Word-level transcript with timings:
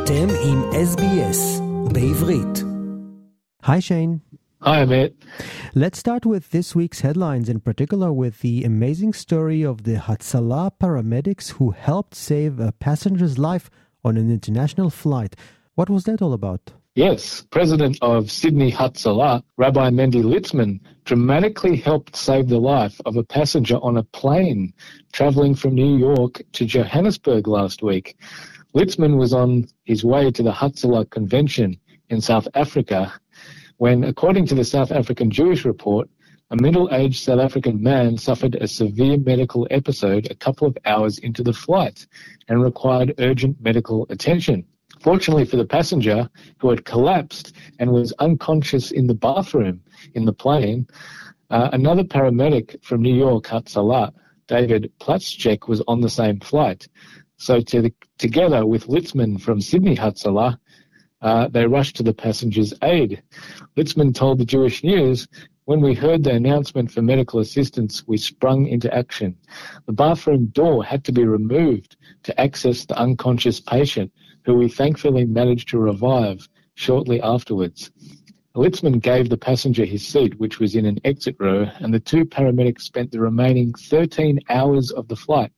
אתם 0.00 0.26
עם 0.44 0.62
SBS 0.72 1.60
בעברית. 1.92 2.64
Hi, 3.62 3.80
Shane. 3.80 4.20
Hi, 4.62 4.82
Amit. 4.84 5.12
Let's 5.74 5.98
start 5.98 6.24
with 6.24 6.50
this 6.50 6.74
week's 6.74 7.00
headlines, 7.00 7.48
in 7.48 7.60
particular 7.60 8.12
with 8.12 8.40
the 8.40 8.64
amazing 8.64 9.12
story 9.12 9.62
of 9.62 9.76
the 9.82 9.96
Hatzalah 10.06 10.70
paramedics 10.82 11.46
who 11.56 11.66
helped 11.70 12.14
save 12.14 12.54
a 12.58 12.72
passenger's 12.86 13.36
life 13.38 13.66
on 14.06 14.16
an 14.16 14.28
international 14.38 14.90
flight. 14.90 15.32
What 15.74 15.90
was 15.90 16.04
that 16.04 16.22
all 16.22 16.32
about? 16.32 16.72
Yes, 16.96 17.44
President 17.50 17.98
of 18.00 18.30
Sydney 18.30 18.72
Hatzalah, 18.72 19.42
Rabbi 19.58 19.90
Mendy 19.90 20.22
Litzman, 20.22 20.80
dramatically 21.04 21.76
helped 21.76 22.16
save 22.16 22.48
the 22.48 22.58
life 22.58 22.98
of 23.04 23.16
a 23.16 23.22
passenger 23.22 23.76
on 23.82 23.98
a 23.98 24.02
plane 24.02 24.72
traveling 25.12 25.54
from 25.54 25.74
New 25.74 25.98
York 25.98 26.40
to 26.52 26.64
Johannesburg 26.64 27.46
last 27.46 27.82
week. 27.82 28.16
Litzman 28.73 29.17
was 29.17 29.33
on 29.33 29.67
his 29.83 30.05
way 30.05 30.31
to 30.31 30.43
the 30.43 30.51
Hatzalah 30.51 31.09
Convention 31.09 31.77
in 32.09 32.21
South 32.21 32.47
Africa 32.53 33.13
when, 33.77 34.03
according 34.05 34.45
to 34.45 34.55
the 34.55 34.63
South 34.63 34.91
African 34.91 35.29
Jewish 35.29 35.65
Report, 35.65 36.09
a 36.51 36.55
middle-aged 36.61 37.21
South 37.21 37.39
African 37.39 37.81
man 37.81 38.17
suffered 38.17 38.55
a 38.55 38.67
severe 38.67 39.17
medical 39.17 39.67
episode 39.71 40.29
a 40.31 40.35
couple 40.35 40.67
of 40.67 40.77
hours 40.85 41.17
into 41.17 41.43
the 41.43 41.53
flight 41.53 42.07
and 42.47 42.63
required 42.63 43.15
urgent 43.19 43.59
medical 43.61 44.05
attention. 44.09 44.65
Fortunately 45.01 45.45
for 45.45 45.57
the 45.57 45.65
passenger, 45.65 46.29
who 46.59 46.69
had 46.69 46.85
collapsed 46.85 47.53
and 47.79 47.91
was 47.91 48.13
unconscious 48.19 48.91
in 48.91 49.07
the 49.07 49.15
bathroom 49.15 49.81
in 50.13 50.25
the 50.25 50.33
plane, 50.33 50.87
uh, 51.49 51.69
another 51.73 52.03
paramedic 52.03 52.81
from 52.83 53.01
New 53.01 53.15
York, 53.15 53.45
Hatzalah, 53.45 54.13
David 54.47 54.91
Platschek, 54.99 55.67
was 55.67 55.81
on 55.87 56.01
the 56.01 56.09
same 56.09 56.39
flight. 56.39 56.87
So 57.41 57.59
to 57.59 57.81
the, 57.81 57.93
together 58.19 58.67
with 58.67 58.85
Litzman 58.85 59.41
from 59.41 59.61
Sydney 59.61 59.95
Hatzalah, 59.95 60.59
uh, 61.23 61.47
they 61.47 61.65
rushed 61.65 61.95
to 61.95 62.03
the 62.03 62.13
passenger's 62.13 62.71
aid. 62.83 63.23
Litzman 63.75 64.13
told 64.13 64.37
the 64.37 64.45
Jewish 64.45 64.83
News, 64.83 65.27
when 65.65 65.81
we 65.81 65.95
heard 65.95 66.23
the 66.23 66.35
announcement 66.35 66.91
for 66.91 67.01
medical 67.01 67.39
assistance, 67.39 68.07
we 68.07 68.17
sprung 68.17 68.67
into 68.67 68.93
action. 68.93 69.35
The 69.87 69.93
bathroom 69.93 70.51
door 70.53 70.83
had 70.83 71.03
to 71.05 71.11
be 71.11 71.25
removed 71.25 71.97
to 72.25 72.39
access 72.39 72.85
the 72.85 72.99
unconscious 72.99 73.59
patient, 73.59 74.11
who 74.45 74.53
we 74.53 74.69
thankfully 74.69 75.25
managed 75.25 75.69
to 75.69 75.79
revive 75.79 76.47
shortly 76.75 77.19
afterwards. 77.23 77.89
Litzman 78.55 79.01
gave 79.01 79.29
the 79.29 79.37
passenger 79.37 79.83
his 79.83 80.05
seat, 80.05 80.39
which 80.39 80.59
was 80.59 80.75
in 80.75 80.85
an 80.85 80.99
exit 81.05 81.37
row, 81.39 81.67
and 81.79 81.91
the 81.91 81.99
two 81.99 82.23
paramedics 82.23 82.81
spent 82.81 83.09
the 83.09 83.19
remaining 83.19 83.73
13 83.73 84.41
hours 84.49 84.91
of 84.91 85.07
the 85.07 85.15
flight 85.15 85.51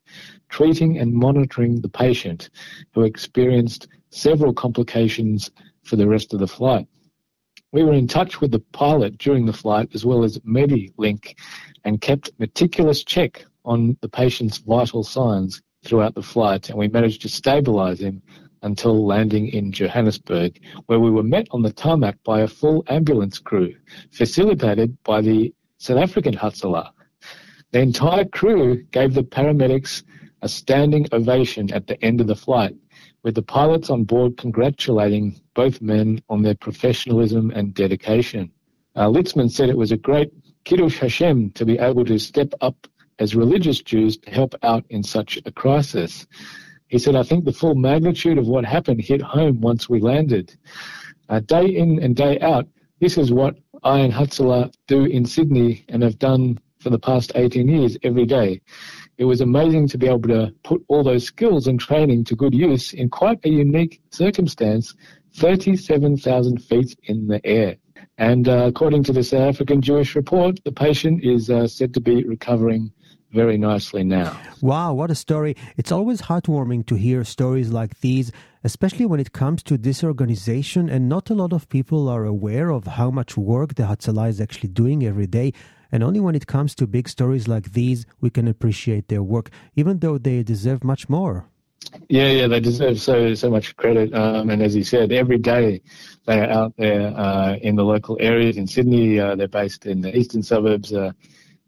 treating 0.49 0.97
and 0.97 1.13
monitoring 1.13 1.81
the 1.81 1.89
patient, 1.89 2.49
who 2.93 3.03
experienced 3.03 3.87
several 4.09 4.53
complications 4.53 5.51
for 5.83 5.95
the 5.95 6.07
rest 6.07 6.33
of 6.33 6.39
the 6.39 6.47
flight. 6.47 6.87
We 7.71 7.83
were 7.83 7.93
in 7.93 8.07
touch 8.07 8.39
with 8.39 8.51
the 8.51 8.59
pilot 8.59 9.17
during 9.17 9.45
the 9.45 9.53
flight 9.53 9.89
as 9.93 10.05
well 10.05 10.23
as 10.23 10.37
MediLink 10.39 11.35
and 11.83 12.01
kept 12.01 12.31
meticulous 12.37 13.03
check 13.03 13.45
on 13.65 13.97
the 14.01 14.09
patient's 14.09 14.57
vital 14.59 15.03
signs 15.03 15.61
throughout 15.83 16.15
the 16.15 16.21
flight, 16.21 16.69
and 16.69 16.77
we 16.77 16.87
managed 16.87 17.21
to 17.23 17.29
stabilize 17.29 17.99
him 17.99 18.21
until 18.61 19.05
landing 19.05 19.47
in 19.49 19.71
Johannesburg, 19.71 20.59
where 20.85 20.99
we 20.99 21.11
were 21.11 21.23
met 21.23 21.47
on 21.51 21.61
the 21.61 21.73
tarmac 21.73 22.17
by 22.23 22.41
a 22.41 22.47
full 22.47 22.83
ambulance 22.87 23.37
crew, 23.39 23.75
facilitated 24.11 24.97
by 25.03 25.21
the 25.21 25.53
South 25.77 25.97
African 25.97 26.33
Hatzalah. 26.33 26.91
The 27.73 27.81
entire 27.81 28.25
crew 28.25 28.83
gave 28.91 29.15
the 29.15 29.23
paramedics 29.23 30.03
a 30.43 30.47
standing 30.47 31.07
ovation 31.11 31.73
at 31.73 31.87
the 31.87 31.99
end 32.05 32.21
of 32.21 32.27
the 32.27 32.35
flight, 32.35 32.75
with 33.23 33.33
the 33.33 33.41
pilots 33.41 33.89
on 33.89 34.03
board 34.03 34.37
congratulating 34.37 35.41
both 35.55 35.81
men 35.81 36.21
on 36.29 36.43
their 36.43 36.53
professionalism 36.53 37.49
and 37.49 37.73
dedication. 37.73 38.51
Uh, 38.95 39.07
Litzman 39.07 39.49
said 39.49 39.69
it 39.69 39.77
was 39.77 39.91
a 39.91 39.97
great 39.97 40.31
Kiddush 40.65 40.99
Hashem 40.99 41.49
to 41.53 41.65
be 41.65 41.79
able 41.79 42.05
to 42.05 42.19
step 42.19 42.53
up 42.61 42.87
as 43.17 43.33
religious 43.33 43.81
Jews 43.81 44.17
to 44.17 44.29
help 44.29 44.53
out 44.61 44.85
in 44.91 45.01
such 45.01 45.39
a 45.43 45.51
crisis. 45.51 46.27
He 46.89 46.99
said, 46.99 47.15
I 47.15 47.23
think 47.23 47.43
the 47.43 47.51
full 47.51 47.73
magnitude 47.73 48.37
of 48.37 48.47
what 48.47 48.65
happened 48.65 49.01
hit 49.01 49.23
home 49.23 49.61
once 49.61 49.89
we 49.89 49.99
landed. 49.99 50.55
Uh, 51.27 51.39
day 51.39 51.65
in 51.65 52.03
and 52.03 52.15
day 52.15 52.39
out, 52.39 52.67
this 52.99 53.17
is 53.17 53.31
what 53.31 53.55
I 53.83 53.97
and 54.01 54.13
Hatzalah 54.13 54.71
do 54.85 55.05
in 55.05 55.25
Sydney 55.25 55.85
and 55.89 56.03
have 56.03 56.19
done 56.19 56.59
for 56.83 56.89
the 56.89 56.99
past 56.99 57.31
18 57.33 57.67
years 57.67 57.97
every 58.03 58.25
day. 58.25 58.61
It 59.17 59.25
was 59.25 59.41
amazing 59.41 59.87
to 59.89 59.97
be 59.97 60.07
able 60.07 60.27
to 60.29 60.53
put 60.63 60.83
all 60.87 61.03
those 61.03 61.23
skills 61.23 61.67
and 61.67 61.79
training 61.79 62.25
to 62.25 62.35
good 62.35 62.53
use 62.53 62.93
in 62.93 63.09
quite 63.09 63.39
a 63.45 63.49
unique 63.49 64.01
circumstance 64.11 64.93
37,000 65.35 66.61
feet 66.61 66.95
in 67.03 67.27
the 67.27 67.43
air. 67.45 67.77
And 68.17 68.47
uh, 68.47 68.65
according 68.67 69.03
to 69.05 69.13
the 69.13 69.23
South 69.23 69.55
African 69.55 69.81
Jewish 69.81 70.15
report, 70.15 70.59
the 70.63 70.71
patient 70.71 71.23
is 71.23 71.49
uh, 71.49 71.67
said 71.67 71.93
to 71.95 72.01
be 72.01 72.23
recovering 72.23 72.91
very 73.31 73.57
nicely 73.57 74.03
now. 74.03 74.39
Wow, 74.61 74.93
what 74.93 75.09
a 75.09 75.15
story. 75.15 75.55
It's 75.75 75.91
always 75.91 76.21
heartwarming 76.21 76.85
to 76.85 76.95
hear 76.95 77.23
stories 77.23 77.71
like 77.71 77.99
these, 78.01 78.31
especially 78.63 79.07
when 79.07 79.19
it 79.19 79.33
comes 79.33 79.63
to 79.63 79.77
this 79.77 80.03
organization, 80.03 80.87
and 80.87 81.09
not 81.09 81.31
a 81.31 81.33
lot 81.33 81.51
of 81.51 81.67
people 81.69 82.07
are 82.07 82.25
aware 82.25 82.69
of 82.69 82.85
how 82.85 83.09
much 83.09 83.35
work 83.35 83.73
the 83.73 83.83
Hatzalah 83.83 84.29
is 84.29 84.39
actually 84.39 84.69
doing 84.69 85.03
every 85.03 85.27
day. 85.27 85.51
And 85.93 86.03
only 86.03 86.19
when 86.19 86.33
it 86.33 86.47
comes 86.47 86.73
to 86.75 86.87
big 86.87 87.07
stories 87.07 87.47
like 87.47 87.73
these, 87.73 88.07
we 88.19 88.31
can 88.31 88.47
appreciate 88.47 89.09
their 89.09 89.21
work, 89.21 89.51
even 89.75 89.99
though 89.99 90.17
they 90.17 90.41
deserve 90.41 90.83
much 90.83 91.07
more. 91.07 91.45
Yeah, 92.09 92.29
yeah, 92.29 92.47
they 92.47 92.59
deserve 92.59 92.99
so 92.99 93.35
so 93.35 93.51
much 93.51 93.75
credit. 93.75 94.11
Um, 94.11 94.49
and 94.49 94.63
as 94.63 94.75
you 94.75 94.83
said, 94.83 95.11
every 95.11 95.37
day 95.37 95.81
they 96.25 96.39
are 96.39 96.49
out 96.49 96.73
there 96.77 97.15
uh, 97.15 97.57
in 97.61 97.75
the 97.75 97.83
local 97.83 98.17
areas. 98.19 98.57
In 98.57 98.65
Sydney, 98.65 99.19
uh, 99.19 99.35
they're 99.35 99.47
based 99.47 99.85
in 99.85 100.01
the 100.01 100.17
eastern 100.17 100.41
suburbs. 100.41 100.91
Uh, 100.91 101.11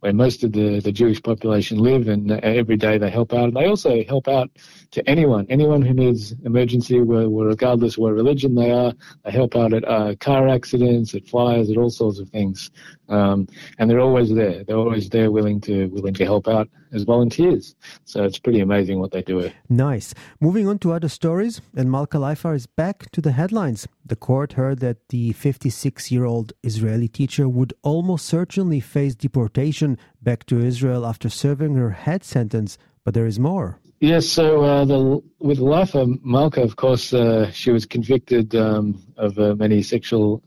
where 0.05 0.13
most 0.13 0.43
of 0.43 0.51
the, 0.51 0.79
the 0.81 0.91
Jewish 0.91 1.19
population 1.23 1.79
live, 1.79 2.07
and 2.07 2.31
uh, 2.31 2.39
every 2.43 2.77
day 2.77 2.99
they 2.99 3.09
help 3.09 3.33
out. 3.33 3.45
And 3.45 3.55
They 3.55 3.65
also 3.65 4.03
help 4.03 4.27
out 4.27 4.51
to 4.91 5.09
anyone, 5.09 5.47
anyone 5.49 5.81
who 5.81 5.95
needs 5.95 6.31
emergency, 6.43 7.01
where, 7.01 7.27
where 7.27 7.47
regardless 7.47 7.97
what 7.97 8.13
religion 8.13 8.53
they 8.53 8.69
are. 8.69 8.93
They 9.23 9.31
help 9.31 9.55
out 9.55 9.73
at 9.73 9.83
uh, 9.83 10.13
car 10.19 10.47
accidents, 10.47 11.15
at 11.15 11.25
fires, 11.25 11.71
at 11.71 11.77
all 11.77 11.89
sorts 11.89 12.19
of 12.19 12.29
things, 12.29 12.69
um, 13.09 13.47
and 13.79 13.89
they're 13.89 13.99
always 13.99 14.31
there. 14.31 14.63
They're 14.63 14.77
always 14.77 15.09
there, 15.09 15.31
willing 15.31 15.59
to 15.61 15.87
willing 15.87 16.13
to 16.13 16.25
help 16.25 16.47
out 16.47 16.69
as 16.93 17.03
volunteers. 17.03 17.75
So 18.05 18.23
it's 18.23 18.39
pretty 18.39 18.61
amazing 18.61 18.99
what 18.99 19.11
they 19.11 19.21
do. 19.21 19.51
Nice. 19.69 20.13
Moving 20.39 20.67
on 20.67 20.79
to 20.79 20.93
other 20.93 21.09
stories, 21.09 21.61
and 21.75 21.91
Malka 21.91 22.17
Leifer 22.17 22.55
is 22.55 22.67
back 22.67 23.11
to 23.11 23.21
the 23.21 23.33
headlines. 23.33 23.87
The 24.05 24.15
court 24.15 24.53
heard 24.53 24.79
that 24.79 25.09
the 25.09 25.33
56 25.33 26.11
year 26.11 26.25
old 26.25 26.53
Israeli 26.63 27.07
teacher 27.07 27.49
would 27.49 27.73
almost 27.83 28.25
certainly 28.25 28.79
face 28.79 29.15
deportation 29.15 29.94
back 30.21 30.45
to 30.47 30.59
Israel 30.59 31.05
after 31.05 31.29
serving 31.29 31.75
her 31.75 31.91
head 31.91 32.23
sentence, 32.23 32.77
but 33.03 33.13
there 33.13 33.25
is 33.25 33.39
more. 33.39 33.79
Yes, 33.99 34.27
so 34.27 34.63
uh, 34.63 34.85
the, 34.85 35.21
with 35.39 35.59
Leifer 35.59 36.05
Malka, 36.23 36.61
of 36.61 36.75
course, 36.75 37.13
uh, 37.13 37.49
she 37.51 37.71
was 37.71 37.85
convicted 37.85 38.53
um, 38.55 39.01
of 39.17 39.39
uh, 39.39 39.55
many 39.55 39.81
sexual 39.81 40.43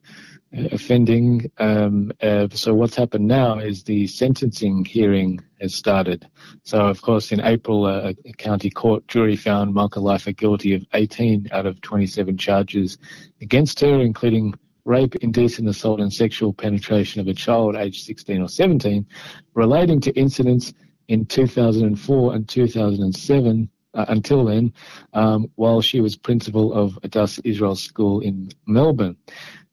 offending. 0.53 1.51
Um, 1.59 2.13
uh, 2.23 2.49
so 2.53 2.75
what's 2.75 2.97
happened 2.97 3.27
now 3.27 3.59
is 3.59 3.85
the 3.85 4.07
sentencing 4.07 4.85
hearing 4.85 5.41
has 5.61 5.75
started. 5.75 6.27
So 6.63 6.81
of 6.81 7.03
course 7.03 7.33
in 7.33 7.41
April 7.41 7.87
a, 7.87 8.15
a 8.25 8.33
county 8.39 8.71
court 8.71 9.07
jury 9.09 9.37
found 9.37 9.75
Malka 9.75 10.01
Leifer 10.01 10.37
guilty 10.37 10.75
of 10.75 10.87
18 10.95 11.49
out 11.53 11.67
of 11.67 11.81
27 11.83 12.39
charges 12.39 12.97
against 13.41 13.81
her, 13.81 14.01
including 14.01 14.55
rape, 14.89 15.15
indecent 15.17 15.69
assault 15.69 16.01
and 16.01 16.13
sexual 16.13 16.53
penetration 16.53 17.21
of 17.21 17.29
a 17.29 17.35
child 17.35 17.77
aged 17.77 18.05
16 18.05 18.43
or 18.43 18.49
17 18.49 19.07
relating 19.55 20.01
to 20.01 20.13
incidents 20.19 20.73
in 21.09 21.27
2004 21.27 22.35
and 22.35 22.49
2007 22.49 23.71
uh, 23.95 24.05
until 24.09 24.45
then, 24.45 24.73
um, 25.13 25.51
while 25.57 25.81
she 25.81 26.01
was 26.01 26.17
principal 26.17 26.73
of 26.73 26.99
Adass 27.03 27.41
Israel 27.45 27.75
School 27.77 28.21
in 28.21 28.49
Melbourne. 28.67 29.17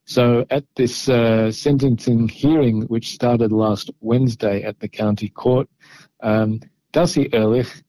So 0.06 0.46
at 0.52 0.66
this 0.76 1.10
uh, 1.10 1.52
sentencing 1.52 2.28
hearing, 2.28 2.84
which 2.84 3.14
started 3.14 3.52
last 3.52 3.90
Wednesday 4.02 4.64
at 4.64 4.80
the 4.80 4.88
county 4.88 5.30
court, 5.30 5.68
um, 6.22 6.60
Dassi 6.94 7.34
Erlich 7.34 7.84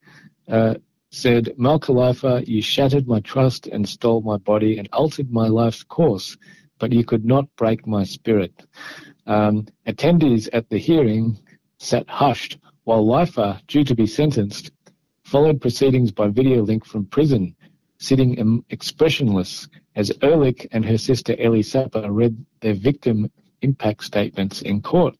uh, 0.49 0.75
said, 1.11 1.55
Malka 1.57 2.43
you 2.47 2.63
shattered 2.63 3.07
my 3.07 3.21
trust 3.21 3.67
and 3.67 3.89
stole 3.89 4.23
my 4.23 4.39
body 4.39 4.79
and 4.79 4.89
altered 4.93 5.31
my 5.31 5.49
life's 5.49 5.83
course, 5.83 6.37
but 6.79 6.93
you 6.93 7.05
could 7.05 7.25
not 7.25 7.55
break 7.57 7.87
my 7.87 8.05
spirit. 8.05 8.67
Um, 9.27 9.67
attendees 9.87 10.49
at 10.53 10.69
the 10.69 10.79
hearing 10.79 11.39
sat 11.79 12.09
hushed 12.09 12.59
while 12.85 13.05
Leifer, 13.05 13.61
due 13.67 13.85
to 13.85 13.95
be 13.95 14.07
sentenced, 14.07 14.71
followed 15.25 15.61
proceedings 15.61 16.13
by 16.13 16.29
video 16.29 16.63
link 16.63 16.85
from 16.87 17.07
prison, 17.07 17.57
sitting 17.99 18.63
expressionless 18.71 19.69
as 19.97 20.13
Erlich 20.23 20.67
and 20.71 20.85
her 20.85 20.99
sister 20.99 21.35
Elly 21.39 21.63
Sapper 21.63 22.13
read 22.13 22.45
their 22.61 22.75
victim 22.75 23.31
impact 23.63 24.05
statements 24.05 24.63
in 24.63 24.83
court. 24.83 25.17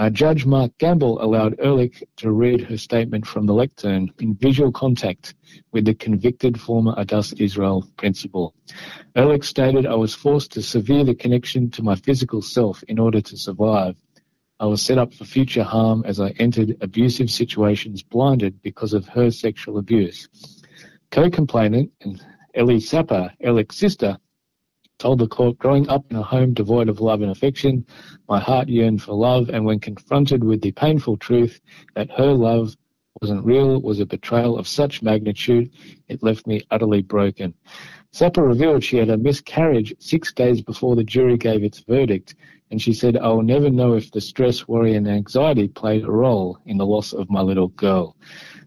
Uh, 0.00 0.08
Judge 0.08 0.46
Mark 0.46 0.72
Gamble 0.78 1.22
allowed 1.22 1.60
Erlich 1.60 2.02
to 2.16 2.30
read 2.30 2.62
her 2.62 2.78
statement 2.78 3.26
from 3.26 3.44
the 3.44 3.52
lectern 3.52 4.10
in 4.18 4.34
visual 4.34 4.72
contact 4.72 5.34
with 5.72 5.84
the 5.84 5.92
convicted 5.92 6.58
former 6.58 6.94
Adass 6.96 7.38
Israel 7.38 7.86
principal. 7.98 8.54
Erlich 9.14 9.44
stated, 9.44 9.84
I 9.84 9.94
was 9.96 10.14
forced 10.14 10.52
to 10.52 10.62
sever 10.62 11.04
the 11.04 11.14
connection 11.14 11.70
to 11.72 11.82
my 11.82 11.96
physical 11.96 12.40
self 12.40 12.82
in 12.84 12.98
order 12.98 13.20
to 13.20 13.36
survive. 13.36 13.94
I 14.58 14.64
was 14.64 14.80
set 14.80 14.96
up 14.96 15.12
for 15.12 15.26
future 15.26 15.64
harm 15.64 16.02
as 16.06 16.18
I 16.18 16.30
entered 16.38 16.78
abusive 16.80 17.30
situations 17.30 18.02
blinded 18.02 18.62
because 18.62 18.94
of 18.94 19.06
her 19.08 19.30
sexual 19.30 19.76
abuse. 19.76 20.26
Co-complainant 21.10 21.90
Elly 22.54 22.80
Sapper, 22.80 23.34
Erlich's 23.44 23.76
sister, 23.76 24.16
told 25.00 25.18
the 25.18 25.26
court, 25.26 25.58
growing 25.58 25.88
up 25.88 26.04
in 26.10 26.16
a 26.16 26.22
home 26.22 26.52
devoid 26.54 26.88
of 26.88 27.00
love 27.00 27.22
and 27.22 27.30
affection, 27.30 27.84
my 28.28 28.38
heart 28.38 28.68
yearned 28.68 29.02
for 29.02 29.14
love, 29.14 29.48
and 29.48 29.64
when 29.64 29.80
confronted 29.80 30.44
with 30.44 30.60
the 30.60 30.70
painful 30.72 31.16
truth 31.16 31.60
that 31.94 32.10
her 32.12 32.32
love 32.32 32.76
wasn't 33.20 33.44
real, 33.44 33.80
was 33.80 33.98
a 33.98 34.06
betrayal 34.06 34.58
of 34.58 34.68
such 34.68 35.02
magnitude, 35.02 35.70
it 36.08 36.22
left 36.22 36.46
me 36.46 36.62
utterly 36.70 37.02
broken. 37.02 37.52
Sapper 38.12 38.42
revealed 38.42 38.84
she 38.84 38.98
had 38.98 39.08
a 39.08 39.16
miscarriage 39.16 39.94
six 39.98 40.32
days 40.32 40.60
before 40.62 40.94
the 40.96 41.04
jury 41.04 41.36
gave 41.36 41.64
its 41.64 41.80
verdict, 41.80 42.34
and 42.70 42.80
she 42.80 42.92
said, 42.92 43.16
I 43.16 43.28
will 43.28 43.42
never 43.42 43.70
know 43.70 43.94
if 43.94 44.10
the 44.10 44.20
stress, 44.20 44.68
worry, 44.68 44.94
and 44.94 45.08
anxiety 45.08 45.66
played 45.66 46.04
a 46.04 46.10
role 46.10 46.58
in 46.66 46.76
the 46.76 46.86
loss 46.86 47.12
of 47.12 47.30
my 47.30 47.40
little 47.40 47.68
girl. 47.68 48.16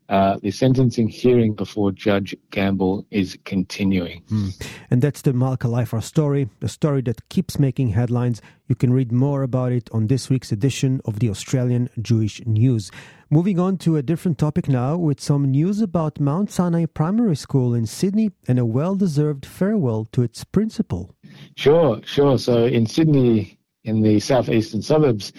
Uh, 0.09 0.37
the 0.41 0.51
sentencing 0.51 1.07
hearing 1.07 1.53
before 1.53 1.91
Judge 1.91 2.35
Gamble 2.51 3.05
is 3.09 3.37
continuing. 3.45 4.21
Mm. 4.29 4.67
And 4.91 5.01
that's 5.01 5.21
the 5.21 5.33
Malka 5.33 5.67
Leifer 5.67 6.03
story, 6.03 6.49
a 6.61 6.67
story 6.67 7.01
that 7.03 7.29
keeps 7.29 7.57
making 7.57 7.89
headlines. 7.89 8.41
You 8.67 8.75
can 8.75 8.91
read 8.91 9.11
more 9.11 9.43
about 9.43 9.71
it 9.71 9.89
on 9.91 10.07
this 10.07 10.29
week's 10.29 10.51
edition 10.51 10.99
of 11.05 11.19
the 11.19 11.29
Australian 11.29 11.89
Jewish 12.01 12.45
News. 12.45 12.91
Moving 13.29 13.59
on 13.59 13.77
to 13.79 13.95
a 13.95 14.03
different 14.03 14.37
topic 14.37 14.67
now 14.67 14.97
with 14.97 15.19
some 15.19 15.45
news 15.45 15.81
about 15.81 16.19
Mount 16.19 16.51
Sinai 16.51 16.85
Primary 16.85 17.35
School 17.35 17.73
in 17.73 17.85
Sydney 17.85 18.31
and 18.47 18.59
a 18.59 18.65
well 18.65 18.95
deserved 18.95 19.45
farewell 19.45 20.07
to 20.11 20.21
its 20.21 20.43
principal. 20.43 21.15
Sure, 21.55 21.99
sure. 22.05 22.37
So 22.37 22.65
in 22.65 22.85
Sydney, 22.85 23.57
in 23.85 24.01
the 24.01 24.19
southeastern 24.19 24.81
suburbs, 24.81 25.33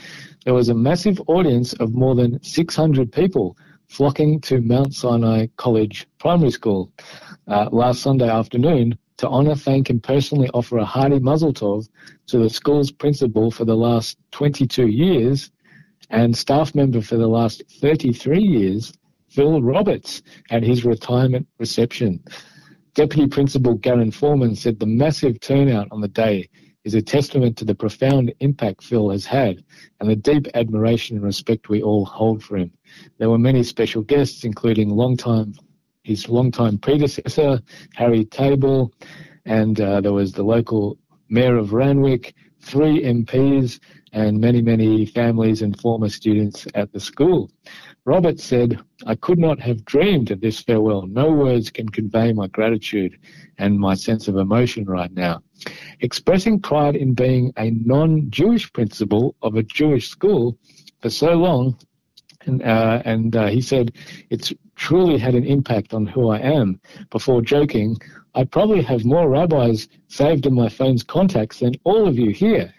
there 0.45 0.55
was 0.55 0.69
a 0.69 0.75
massive 0.75 1.21
audience 1.27 1.73
of 1.75 1.95
more 1.95 2.15
than 2.15 2.43
600 2.43 3.13
people 3.13 3.57
flocking 3.95 4.41
to 4.41 4.61
Mount 4.61 4.93
Sinai 4.93 5.47
College 5.57 6.09
Primary 6.19 6.51
School 6.51 6.93
uh, 7.47 7.69
last 7.71 8.03
Sunday 8.03 8.29
afternoon 8.29 8.99
to 9.19 9.29
honour, 9.29 9.55
thank, 9.55 9.89
and 9.89 10.03
personally 10.03 10.51
offer 10.53 10.79
a 10.79 10.85
hearty 10.85 11.21
mazel 11.21 11.55
tov 11.55 11.89
to 12.27 12.39
the 12.39 12.51
school's 12.51 12.91
principal 12.91 13.53
for 13.53 13.65
the 13.65 13.77
last 13.77 14.19
22 14.33 14.89
years 14.89 15.53
and 16.11 16.37
staff 16.37 16.75
member 16.75 17.01
for 17.01 17.17
the 17.17 17.29
last 17.29 17.63
33 17.81 18.43
years, 18.43 18.93
Phil 19.29 19.63
Roberts, 19.63 20.23
at 20.51 20.65
his 20.65 20.85
retirement 20.85 21.47
reception. 21.59 22.21
Deputy 22.95 23.29
Principal 23.29 23.75
Garen 23.75 24.11
Foreman 24.11 24.57
said 24.57 24.81
the 24.81 24.87
massive 24.87 25.39
turnout 25.39 25.87
on 25.93 26.01
the 26.01 26.09
day 26.09 26.49
is 26.85 26.95
a 26.95 27.03
testament 27.03 27.57
to 27.57 27.65
the 27.65 27.75
profound 27.75 28.33
impact 28.41 28.85
Phil 28.85 29.11
has 29.11 29.25
had 29.25 29.65
and 30.01 30.09
the 30.09 30.17
deep 30.17 30.47
admiration 30.55 31.17
and 31.17 31.25
respect 31.25 31.69
we 31.69 31.83
all 31.83 32.05
hold 32.05 32.43
for 32.43 32.57
him. 32.57 32.71
There 33.19 33.31
were 33.31 33.39
many 33.39 33.63
special 33.63 34.03
guests, 34.03 34.45
including 34.45 34.91
longtime 34.91 35.55
his 36.05 36.29
longtime 36.29 36.77
predecessor, 36.77 37.63
Harry 37.95 38.27
Table, 38.27 38.93
and 39.47 39.81
uh, 39.81 40.03
there 40.03 40.13
was 40.13 40.33
the 40.33 40.43
local 40.43 40.99
mayor 41.31 41.57
of 41.57 41.73
Randwick, 41.73 42.35
three 42.65 43.03
MPs, 43.03 43.79
and 44.15 44.41
many, 44.41 44.63
many 44.63 45.05
families 45.05 45.61
and 45.61 45.79
former 45.81 46.09
students 46.09 46.67
at 46.75 46.93
the 46.93 47.01
school. 47.01 47.51
Robert 48.05 48.39
said, 48.39 48.79
I 49.07 49.17
could 49.17 49.39
not 49.39 49.59
have 49.61 49.85
dreamed 49.85 50.31
of 50.31 50.41
this 50.41 50.61
farewell. 50.61 51.07
No 51.07 51.33
words 51.33 51.69
can 51.71 51.89
convey 51.89 52.33
my 52.33 52.47
gratitude 52.47 53.19
and 53.59 53.79
my 53.79 53.95
sense 53.95 54.29
of 54.29 54.37
emotion 54.37 54.85
right 54.85 55.13
now. 55.13 55.43
Expressing 56.01 56.61
pride 56.61 56.95
in 56.95 57.15
being 57.15 57.53
a 57.57 57.71
non-Jewish 57.71 58.73
principal 58.73 59.35
of 59.43 59.57
a 59.57 59.65
Jewish 59.65 60.09
school 60.09 60.59
for 61.01 61.11
so 61.11 61.35
long, 61.35 61.77
and, 62.47 62.63
uh, 62.63 63.03
and 63.05 63.35
uh, 63.35 63.47
he 63.47 63.61
said, 63.61 63.93
it's 64.31 64.53
truly 64.85 65.17
had 65.17 65.35
an 65.35 65.47
impact 65.47 65.95
on 65.95 66.05
who 66.05 66.29
I 66.29 66.41
am. 66.41 66.79
Before 67.09 67.41
joking, 67.41 67.97
I 68.35 68.45
probably 68.45 68.83
have 68.83 69.07
more 69.07 69.31
rabbis 69.31 69.89
saved 70.09 70.45
in 70.45 70.53
my 70.53 70.69
phone's 70.69 71.03
contacts 71.03 71.61
than 71.61 71.73
all 71.85 72.07
of 72.07 72.19
you 72.19 72.33
here. 72.33 72.71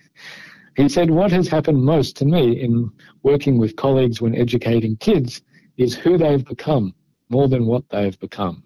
He 0.77 0.87
said, 0.87 1.09
What 1.09 1.31
has 1.31 1.47
happened 1.47 1.83
most 1.83 2.15
to 2.17 2.25
me 2.25 2.61
in 2.61 2.91
working 3.23 3.57
with 3.57 3.75
colleagues 3.75 4.21
when 4.21 4.35
educating 4.35 4.97
kids 4.97 5.41
is 5.77 5.95
who 5.95 6.15
they've 6.15 6.45
become 6.45 6.93
more 7.29 7.47
than 7.47 7.65
what 7.65 7.89
they've 7.89 8.19
become. 8.19 8.61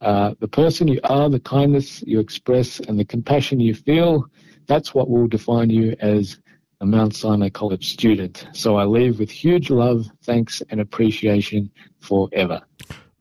Uh, 0.00 0.32
the 0.40 0.48
person 0.48 0.88
you 0.88 1.00
are, 1.04 1.28
the 1.28 1.40
kindness 1.40 2.02
you 2.06 2.20
express, 2.20 2.80
and 2.80 2.98
the 2.98 3.04
compassion 3.04 3.60
you 3.60 3.74
feel, 3.74 4.24
that's 4.66 4.94
what 4.94 5.10
will 5.10 5.28
define 5.28 5.68
you 5.68 5.94
as 6.00 6.38
a 6.82 6.86
Mount 6.86 7.14
Sinai 7.14 7.48
College 7.48 7.92
student. 7.92 8.48
So 8.52 8.76
I 8.76 8.84
leave 8.84 9.20
with 9.20 9.30
huge 9.30 9.70
love, 9.70 10.04
thanks, 10.24 10.62
and 10.68 10.80
appreciation 10.80 11.70
forever. 12.00 12.60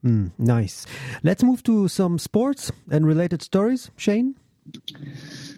Mm, 0.03 0.31
nice. 0.39 0.87
Let's 1.21 1.43
move 1.43 1.61
to 1.63 1.87
some 1.87 2.17
sports 2.17 2.71
and 2.89 3.05
related 3.05 3.43
stories. 3.43 3.91
Shane? 3.97 4.35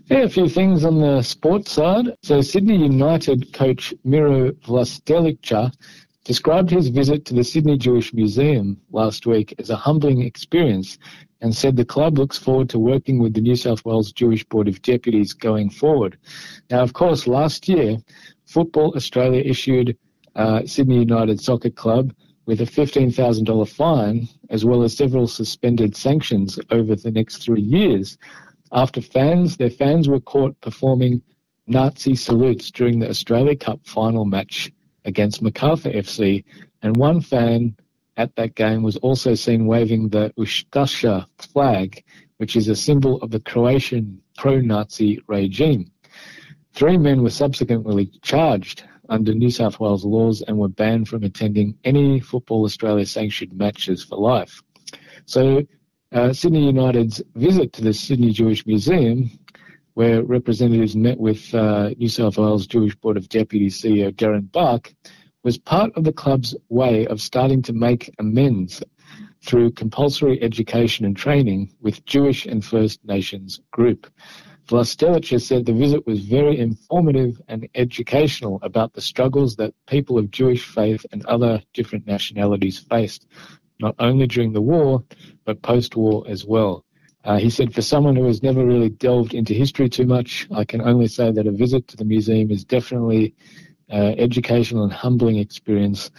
Yeah, 0.07 0.23
a 0.23 0.29
few 0.29 0.49
things 0.49 0.83
on 0.83 0.99
the 0.99 1.21
sports 1.21 1.71
side. 1.71 2.17
So 2.23 2.41
Sydney 2.41 2.75
United 2.75 3.53
coach 3.53 3.93
Miro 4.03 4.51
Vlastelica 4.67 5.73
described 6.25 6.69
his 6.69 6.89
visit 6.89 7.23
to 7.25 7.33
the 7.33 7.43
Sydney 7.43 7.77
Jewish 7.77 8.13
Museum 8.13 8.81
last 8.91 9.25
week 9.25 9.55
as 9.59 9.69
a 9.69 9.77
humbling 9.77 10.21
experience 10.21 10.97
and 11.43 11.55
said 11.55 11.75
the 11.75 11.85
club 11.85 12.17
looks 12.17 12.39
forward 12.39 12.69
to 12.69 12.79
working 12.79 13.19
with 13.19 13.35
the 13.35 13.41
New 13.41 13.55
South 13.55 13.85
Wales 13.85 14.11
Jewish 14.11 14.43
Board 14.45 14.67
of 14.67 14.81
Deputies 14.81 15.33
going 15.33 15.69
forward. 15.69 16.17
Now, 16.71 16.81
of 16.81 16.93
course, 16.93 17.27
last 17.27 17.69
year, 17.69 17.97
Football 18.47 18.93
Australia 18.95 19.43
issued 19.45 19.95
uh, 20.35 20.65
Sydney 20.65 20.99
United 20.99 21.39
Soccer 21.39 21.69
Club 21.69 22.11
with 22.47 22.61
a 22.61 22.65
$15,000 22.65 23.69
fine 23.69 24.27
as 24.49 24.65
well 24.65 24.81
as 24.81 24.97
several 24.97 25.27
suspended 25.27 25.95
sanctions 25.95 26.57
over 26.71 26.95
the 26.95 27.11
next 27.11 27.43
three 27.43 27.61
years 27.61 28.17
after 28.73 29.01
fans, 29.01 29.57
their 29.57 29.69
fans 29.69 30.09
were 30.09 30.19
caught 30.19 30.59
performing 30.61 31.21
Nazi 31.67 32.15
salutes 32.15 32.71
during 32.71 32.99
the 32.99 33.09
Australia 33.09 33.55
Cup 33.55 33.79
final 33.85 34.25
match 34.25 34.71
against 35.05 35.43
Macarthur 35.43 35.91
FC, 35.91 36.43
and 36.81 36.97
one 36.97 37.21
fan 37.21 37.75
at 38.17 38.35
that 38.35 38.55
game 38.55 38.83
was 38.83 38.97
also 38.97 39.35
seen 39.35 39.65
waving 39.65 40.09
the 40.09 40.33
Ustasha 40.37 41.25
flag, 41.37 42.03
which 42.37 42.55
is 42.55 42.67
a 42.67 42.75
symbol 42.75 43.17
of 43.21 43.31
the 43.31 43.39
Croatian 43.39 44.21
pro-Nazi 44.37 45.21
regime. 45.27 45.91
Three 46.73 46.97
men 46.97 47.21
were 47.21 47.29
subsequently 47.29 48.11
charged 48.21 48.83
under 49.09 49.33
New 49.33 49.49
South 49.49 49.79
Wales 49.79 50.05
laws 50.05 50.41
and 50.41 50.57
were 50.57 50.69
banned 50.69 51.07
from 51.07 51.23
attending 51.23 51.77
any 51.83 52.19
Football 52.19 52.63
Australia 52.63 53.05
sanctioned 53.05 53.53
matches 53.53 54.03
for 54.03 54.17
life. 54.17 54.61
So 55.25 55.63
uh, 56.11 56.33
Sydney 56.33 56.65
United's 56.65 57.21
visit 57.35 57.73
to 57.73 57.81
the 57.81 57.93
Sydney 57.93 58.31
Jewish 58.31 58.65
Museum, 58.65 59.31
where 59.93 60.23
representatives 60.23 60.95
met 60.95 61.19
with 61.19 61.53
uh, 61.53 61.89
New 61.97 62.09
South 62.09 62.37
Wales 62.37 62.65
Jewish 62.67 62.95
Board 62.95 63.17
of 63.17 63.29
Deputies 63.29 63.81
CEO 63.81 64.11
Darren 64.11 64.51
Bark, 64.51 64.93
was 65.43 65.57
part 65.57 65.91
of 65.95 66.03
the 66.03 66.13
club's 66.13 66.55
way 66.69 67.05
of 67.07 67.21
starting 67.21 67.61
to 67.63 67.73
make 67.73 68.13
amends 68.19 68.81
through 69.45 69.71
compulsory 69.71 70.41
education 70.41 71.05
and 71.05 71.17
training 71.17 71.69
with 71.81 72.05
Jewish 72.05 72.45
and 72.45 72.63
First 72.63 73.03
Nations 73.03 73.59
group. 73.71 74.07
Vlastelica 74.67 75.41
said 75.41 75.65
the 75.65 75.73
visit 75.73 76.07
was 76.07 76.21
very 76.21 76.57
informative 76.57 77.41
and 77.49 77.67
educational 77.75 78.59
about 78.61 78.93
the 78.93 79.01
struggles 79.01 79.57
that 79.57 79.73
people 79.87 80.17
of 80.17 80.31
Jewish 80.31 80.65
faith 80.65 81.05
and 81.11 81.25
other 81.25 81.61
different 81.73 82.07
nationalities 82.07 82.79
faced 82.79 83.27
not 83.79 83.95
only 83.99 84.25
during 84.27 84.53
the 84.53 84.61
war, 84.61 85.03
but 85.43 85.61
post 85.61 85.97
war 85.97 86.23
as 86.27 86.45
well. 86.45 86.85
Uh, 87.25 87.37
he 87.37 87.49
said, 87.49 87.73
for 87.73 87.81
someone 87.81 88.15
who 88.15 88.25
has 88.25 88.43
never 88.43 88.65
really 88.65 88.89
delved 88.89 89.33
into 89.33 89.53
history 89.53 89.89
too 89.89 90.05
much, 90.05 90.47
I 90.51 90.63
can 90.63 90.81
only 90.81 91.07
say 91.07 91.31
that 91.31 91.47
a 91.47 91.51
visit 91.51 91.87
to 91.89 91.97
the 91.97 92.05
museum 92.05 92.51
is 92.51 92.63
definitely 92.63 93.33
uh, 93.91 94.13
educational 94.17 94.83
and 94.83 94.93
humbling 94.93 95.37
experience 95.37 96.11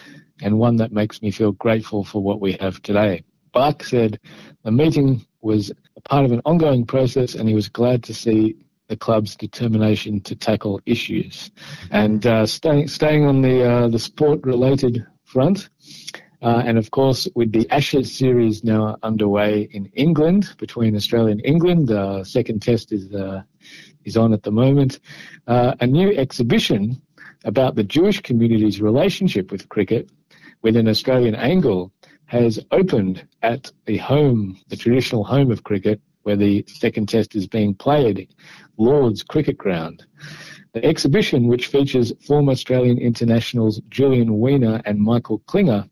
and 0.43 0.59
one 0.59 0.77
that 0.77 0.93
makes 0.93 1.23
me 1.23 1.31
feel 1.31 1.53
grateful 1.53 2.05
for 2.05 2.23
what 2.23 2.41
we 2.41 2.53
have 2.61 2.83
today. 2.83 3.23
Bark 3.53 3.85
said 3.85 4.19
the 4.65 4.73
meeting 4.73 5.25
was 5.41 5.71
a 5.97 6.01
part 6.01 6.25
of 6.25 6.33
an 6.33 6.43
ongoing 6.45 6.85
process 6.85 7.35
and 7.35 7.49
he 7.49 7.55
was 7.55 7.69
glad 7.69 8.03
to 8.05 8.15
see 8.15 8.57
the 8.89 8.97
club's 8.97 9.37
determination 9.37 10.21
to 10.21 10.35
tackle 10.35 10.81
issues. 10.87 11.51
And 11.91 12.27
uh, 12.27 12.47
staying, 12.47 12.89
staying 12.89 13.25
on 13.25 13.43
the, 13.43 13.65
uh, 13.65 13.89
the 13.89 13.99
sport 13.99 14.41
related 14.45 15.07
front, 15.25 15.69
uh, 16.43 16.63
and 16.67 16.77
of 16.77 16.91
course, 16.91 17.27
with 17.35 17.53
the 17.53 17.67
Ashes 17.71 18.15
series 18.15 18.63
now 18.63 18.99
underway 19.03 19.67
in 19.73 19.87
England, 19.95 20.55
between 20.59 20.95
Australia 20.95 21.33
and 21.33 21.41
England, 21.43 21.89
the 21.89 22.23
second 22.23 22.61
test 22.61 22.93
is 22.93 23.11
uh, 23.15 23.43
is 24.05 24.19
on 24.19 24.35
at 24.35 24.43
the 24.43 24.51
moment. 24.51 25.01
Uh, 25.47 25.75
a 25.81 25.87
new 25.87 26.11
exhibition 26.11 27.01
about 27.45 27.75
the 27.75 27.85
Jewish 27.85 28.21
community's 28.21 28.81
relationship 28.81 29.53
with 29.53 29.69
cricket 29.69 30.11
with 30.63 30.77
an 30.77 30.89
Australian 30.89 31.35
angle 31.35 31.93
has 32.27 32.59
opened 32.71 33.27
at 33.43 33.71
the 33.85 33.99
home, 33.99 34.59
the 34.69 34.77
traditional 34.77 35.25
home 35.25 35.51
of 35.51 35.63
cricket, 35.63 36.01
where 36.23 36.37
the 36.37 36.65
second 36.67 37.09
test 37.09 37.37
is 37.37 37.47
being 37.47 37.75
played, 37.75 38.35
Lord's 38.79 39.23
Cricket 39.23 39.59
Ground. 39.59 40.05
The 40.73 40.85
exhibition, 40.85 41.47
which 41.47 41.69
features 41.69 42.13
former 42.27 42.53
Australian 42.53 42.99
internationals 42.99 43.81
Julien 43.91 44.41
Wiener 44.41 44.81
and 44.87 44.99
Michael 44.99 45.39
Klinger, 45.47 45.85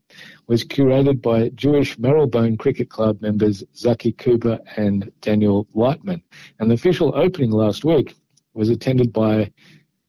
was 0.47 0.65
curated 0.65 1.21
by 1.21 1.49
Jewish 1.49 1.97
Marylebone 1.97 2.57
Cricket 2.57 2.89
Club 2.89 3.21
members 3.21 3.63
Zaki 3.75 4.11
Cooper 4.11 4.59
and 4.75 5.09
Daniel 5.21 5.67
Lightman. 5.73 6.21
And 6.59 6.69
the 6.69 6.75
official 6.75 7.13
opening 7.15 7.51
last 7.51 7.85
week 7.85 8.15
was 8.55 8.69
attended 8.69 9.13
by 9.13 9.51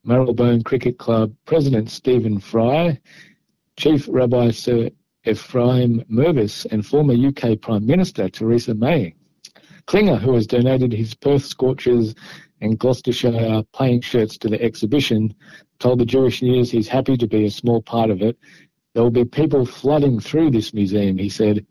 Marylebone 0.04 0.62
Cricket 0.62 0.98
Club 0.98 1.34
President 1.46 1.90
Stephen 1.90 2.38
Fry, 2.38 3.00
Chief 3.78 4.06
Rabbi 4.10 4.50
Sir 4.50 4.90
Ephraim 5.24 6.04
Mirvis, 6.10 6.66
and 6.70 6.84
former 6.84 7.14
UK 7.14 7.58
Prime 7.60 7.86
Minister 7.86 8.28
Theresa 8.28 8.74
May. 8.74 9.14
Klinger, 9.86 10.16
who 10.16 10.34
has 10.34 10.46
donated 10.46 10.92
his 10.92 11.14
Perth 11.14 11.44
Scorchers 11.44 12.14
and 12.60 12.78
Gloucestershire 12.78 13.62
playing 13.72 14.02
shirts 14.02 14.36
to 14.38 14.48
the 14.48 14.62
exhibition, 14.62 15.34
told 15.78 16.00
the 16.00 16.06
Jewish 16.06 16.42
News 16.42 16.70
he's 16.70 16.88
happy 16.88 17.16
to 17.16 17.26
be 17.26 17.46
a 17.46 17.50
small 17.50 17.80
part 17.80 18.10
of 18.10 18.20
it. 18.20 18.38
There 18.92 19.02
will 19.02 19.10
be 19.10 19.24
people 19.24 19.64
flooding 19.64 20.20
through 20.20 20.50
this 20.50 20.74
museum, 20.74 21.16
he 21.16 21.28
said, 21.30 21.66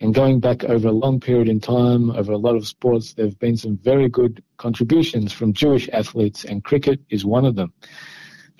and 0.00 0.14
going 0.14 0.38
back 0.38 0.64
over 0.64 0.88
a 0.88 0.92
long 0.92 1.18
period 1.18 1.48
in 1.48 1.60
time, 1.60 2.10
over 2.10 2.32
a 2.32 2.38
lot 2.38 2.54
of 2.54 2.68
sports, 2.68 3.14
there 3.14 3.26
have 3.26 3.38
been 3.38 3.56
some 3.56 3.76
very 3.78 4.08
good 4.08 4.42
contributions 4.56 5.32
from 5.32 5.52
Jewish 5.52 5.88
athletes, 5.92 6.44
and 6.44 6.62
cricket 6.62 7.00
is 7.10 7.24
one 7.24 7.44
of 7.44 7.56
them. 7.56 7.72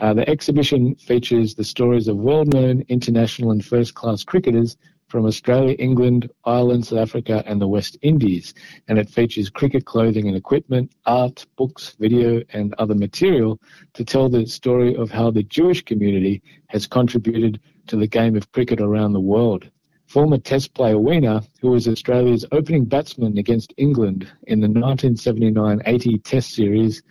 Uh, 0.01 0.15
the 0.15 0.29
exhibition 0.29 0.95
features 0.97 1.55
the 1.55 1.65
stories 1.65 2.09
of 2.09 2.17
well-known 2.17 2.85
international 2.89 3.51
and 3.53 3.65
first-class 3.65 4.25
cricketers 4.25 4.77
from 5.09 5.25
Australia, 5.27 5.75
England, 5.79 6.31
Ireland, 6.45 6.87
South 6.87 6.99
Africa, 6.99 7.43
and 7.47 7.61
the 7.61 7.69
West 7.69 7.97
Indies. 8.03 8.53
And 8.89 8.99
it 8.99 9.09
features 9.09 9.49
cricket 9.49 9.87
clothing 9.87 10.29
and 10.29 10.37
equipment, 10.37 10.93
art, 11.07 11.47
books, 11.57 11.97
video, 11.99 12.43
and 12.53 12.75
other 12.75 12.95
material 12.95 13.59
to 13.95 14.05
tell 14.05 14.29
the 14.29 14.47
story 14.47 14.95
of 14.95 15.11
how 15.11 15.31
the 15.31 15.43
Jewish 15.45 15.83
community 15.85 16.43
has 16.69 16.87
contributed 16.87 17.61
to 17.87 17.97
the 17.97 18.07
game 18.07 18.37
of 18.37 18.53
cricket 18.53 18.81
around 18.81 19.15
the 19.15 19.21
world. 19.21 19.71
Former 20.09 20.39
Test 20.39 20.73
player 20.73 20.99
Wiener, 20.99 21.43
who 21.61 21.73
was 21.73 21.87
Australia's 21.87 22.47
opening 22.51 22.87
batsman 22.87 23.37
against 23.37 23.75
England 23.77 24.27
in 24.47 24.61
the 24.61 24.67
1979-80 24.67 26.25
Test 26.25 26.55
series, 26.55 27.03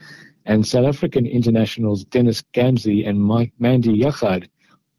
and 0.47 0.65
South 0.65 0.87
African 0.87 1.27
internationals 1.27 2.05
Dennis 2.05 2.43
Gamsy 2.55 3.07
and 3.07 3.21
Mike 3.21 3.53
Mandy 3.59 3.99
Yachad 3.99 4.49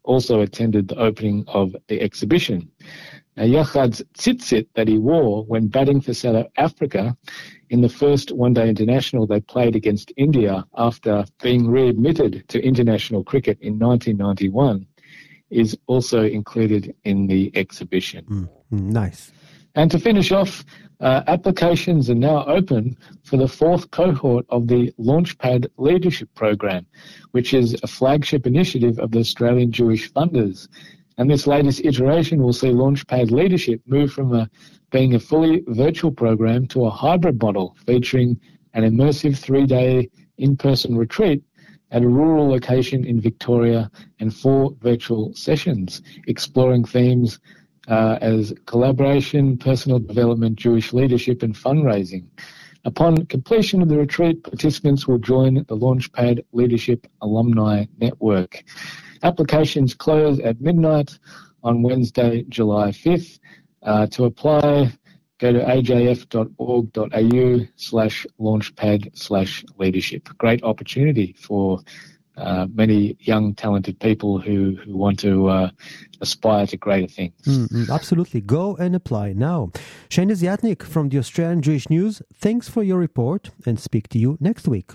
also 0.03 0.39
attended 0.39 0.87
the 0.87 0.97
opening 0.97 1.43
of 1.49 1.75
the 1.89 1.99
exhibition. 1.99 2.71
Now, 3.35 3.43
Yachad's 3.43 4.01
tzitzit 4.17 4.67
that 4.75 4.87
he 4.87 4.97
wore 4.97 5.43
when 5.43 5.67
batting 5.67 5.99
for 5.99 6.13
South 6.13 6.47
Africa 6.55 7.17
in 7.69 7.81
the 7.81 7.89
first 7.89 8.31
one-day 8.31 8.69
international 8.69 9.27
they 9.27 9.41
played 9.41 9.75
against 9.75 10.13
India 10.15 10.65
after 10.77 11.25
being 11.43 11.69
readmitted 11.69 12.45
to 12.47 12.63
international 12.63 13.25
cricket 13.25 13.57
in 13.59 13.77
1991 13.77 14.87
is 15.49 15.77
also 15.87 16.23
included 16.23 16.95
in 17.03 17.27
the 17.27 17.51
exhibition. 17.55 18.25
Mm, 18.25 18.49
nice. 18.71 19.31
And 19.75 19.89
to 19.91 19.99
finish 19.99 20.31
off, 20.31 20.65
uh, 20.99 21.23
applications 21.27 22.09
are 22.09 22.15
now 22.15 22.45
open 22.45 22.97
for 23.23 23.37
the 23.37 23.47
fourth 23.47 23.89
cohort 23.91 24.45
of 24.49 24.67
the 24.67 24.91
Launchpad 24.99 25.67
Leadership 25.77 26.29
Program, 26.35 26.85
which 27.31 27.53
is 27.53 27.77
a 27.83 27.87
flagship 27.87 28.45
initiative 28.45 28.99
of 28.99 29.11
the 29.11 29.19
Australian 29.19 29.71
Jewish 29.71 30.11
funders. 30.11 30.67
And 31.17 31.29
this 31.29 31.47
latest 31.47 31.85
iteration 31.85 32.41
will 32.41 32.53
see 32.53 32.69
Launchpad 32.69 33.31
Leadership 33.31 33.81
move 33.85 34.11
from 34.11 34.33
a, 34.33 34.49
being 34.91 35.15
a 35.15 35.19
fully 35.19 35.63
virtual 35.67 36.11
program 36.11 36.67
to 36.67 36.85
a 36.85 36.89
hybrid 36.89 37.41
model 37.41 37.77
featuring 37.85 38.39
an 38.73 38.83
immersive 38.83 39.37
three 39.37 39.65
day 39.65 40.09
in 40.37 40.57
person 40.57 40.97
retreat 40.97 41.43
at 41.91 42.03
a 42.03 42.07
rural 42.07 42.47
location 42.47 43.05
in 43.05 43.19
Victoria 43.19 43.89
and 44.19 44.35
four 44.35 44.75
virtual 44.81 45.33
sessions 45.33 46.01
exploring 46.27 46.85
themes 46.85 47.39
uh, 47.87 48.17
as 48.21 48.53
collaboration, 48.65 49.57
personal 49.57 49.99
development, 49.99 50.57
Jewish 50.57 50.93
leadership, 50.93 51.41
and 51.41 51.55
fundraising. 51.55 52.25
Upon 52.85 53.25
completion 53.25 53.81
of 53.81 53.89
the 53.89 53.97
retreat, 53.97 54.43
participants 54.43 55.07
will 55.07 55.17
join 55.17 55.55
the 55.55 55.75
Launchpad 55.75 56.43
Leadership 56.53 57.07
Alumni 57.21 57.85
Network. 57.97 58.63
Applications 59.23 59.93
close 59.93 60.39
at 60.39 60.61
midnight 60.61 61.17
on 61.63 61.81
Wednesday, 61.81 62.45
July 62.47 62.89
5th. 62.91 63.39
Uh, 63.81 64.05
to 64.07 64.25
apply, 64.25 64.91
go 65.39 65.53
to 65.53 65.59
ajf.org.au 65.59 67.67
slash 67.75 68.27
launchpad 68.39 69.17
slash 69.17 69.65
leadership. 69.77 70.29
Great 70.37 70.63
opportunity 70.63 71.35
for 71.39 71.79
uh, 72.37 72.67
many 72.73 73.17
young, 73.19 73.53
talented 73.53 73.99
people 73.99 74.39
who, 74.39 74.77
who 74.83 74.95
want 74.95 75.19
to 75.19 75.49
uh, 75.49 75.69
aspire 76.21 76.65
to 76.67 76.77
greater 76.77 77.07
things. 77.07 77.33
Mm-hmm, 77.45 77.91
absolutely. 77.91 78.41
Go 78.41 78.75
and 78.77 78.95
apply 78.95 79.33
now. 79.33 79.71
Shane 80.09 80.29
Desiatnik 80.29 80.83
from 80.83 81.09
the 81.09 81.17
Australian 81.17 81.61
Jewish 81.61 81.89
News, 81.89 82.21
thanks 82.33 82.69
for 82.69 82.83
your 82.83 82.97
report 82.97 83.49
and 83.65 83.79
speak 83.79 84.07
to 84.09 84.19
you 84.19 84.37
next 84.39 84.67
week. 84.67 84.91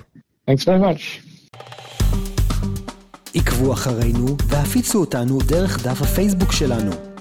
Thanks 0.47 0.65
very 0.65 0.79
much. 0.79 1.21
עקבו 3.37 3.73
אחרינו 3.73 4.37
והפיצו 4.49 5.01
אותנו 5.01 5.39
דרך 5.49 5.87
דף 5.87 6.03
הפייסבוק 6.03 6.53
שלנו. 6.53 7.14